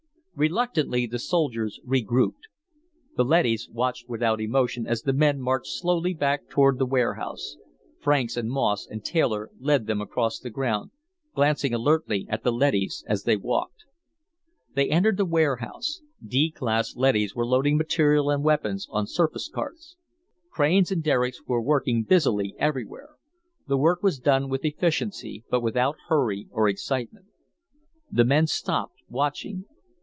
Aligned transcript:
Reluctantly, 0.33 1.05
the 1.05 1.19
soldiers 1.19 1.79
regrouped. 1.85 2.47
The 3.15 3.23
leadys 3.23 3.69
watched 3.69 4.09
without 4.09 4.41
emotion 4.41 4.87
as 4.87 5.03
the 5.03 5.13
men 5.13 5.39
marched 5.39 5.71
slowly 5.79 6.15
back 6.15 6.49
toward 6.49 6.79
the 6.79 6.85
warehouse. 6.87 7.57
Franks 7.99 8.35
and 8.35 8.49
Moss 8.49 8.87
and 8.89 9.05
Taylor 9.05 9.51
led 9.59 9.85
them 9.85 10.01
across 10.01 10.39
the 10.39 10.49
ground, 10.49 10.89
glancing 11.35 11.75
alertly 11.75 12.25
at 12.27 12.43
the 12.43 12.51
leadys 12.51 13.03
as 13.07 13.21
they 13.21 13.37
walked. 13.37 13.83
They 14.73 14.89
entered 14.89 15.17
the 15.17 15.25
warehouse. 15.25 16.01
D 16.25 16.49
class 16.49 16.95
leadys 16.95 17.35
were 17.35 17.45
loading 17.45 17.77
material 17.77 18.31
and 18.31 18.43
weapons 18.43 18.87
on 18.89 19.05
surface 19.05 19.47
carts. 19.47 19.95
Cranes 20.49 20.91
and 20.91 21.03
derricks 21.03 21.43
were 21.45 21.61
working 21.61 22.01
busily 22.03 22.55
everywhere. 22.57 23.09
The 23.67 23.77
work 23.77 24.01
was 24.01 24.17
done 24.17 24.49
with 24.49 24.65
efficiency, 24.65 25.43
but 25.51 25.61
without 25.61 25.97
hurry 26.07 26.47
or 26.49 26.67
excitement. 26.67 27.27
The 28.11 28.25
men 28.25 28.47
stopped, 28.47 29.03
watching. 29.07 29.65